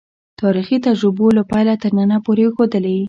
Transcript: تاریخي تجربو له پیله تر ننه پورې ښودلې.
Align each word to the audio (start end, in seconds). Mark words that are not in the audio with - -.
تاریخي 0.41 0.77
تجربو 0.87 1.27
له 1.37 1.43
پیله 1.51 1.75
تر 1.81 1.91
ننه 1.97 2.17
پورې 2.25 2.45
ښودلې. 2.55 2.97